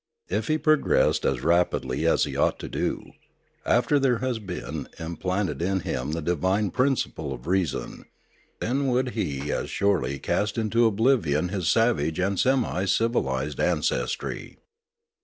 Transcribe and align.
If 0.29 0.47
he 0.47 0.57
progressed 0.57 1.25
as 1.25 1.43
rapidly 1.43 2.07
as 2.07 2.23
he 2.23 2.35
ought 2.35 2.57
to 2.57 2.67
do, 2.67 3.11
after 3.67 3.99
there 3.99 4.17
has 4.17 4.39
been 4.39 4.87
im 4.97 5.13
Death 5.13 5.19
3$5 5.19 5.19
planted 5.19 5.61
in 5.61 5.81
him 5.81 6.13
the 6.13 6.23
divine 6.23 6.71
principle 6.71 7.31
of 7.31 7.45
reason, 7.45 8.05
then 8.59 8.87
would 8.87 9.09
he 9.09 9.51
as 9.51 9.69
surely 9.69 10.17
cast 10.17 10.57
into 10.57 10.87
oblivion 10.87 11.49
his 11.49 11.69
savage 11.69 12.17
and 12.17 12.39
semi 12.39 12.85
civilised 12.85 13.59
ancestry. 13.59 14.57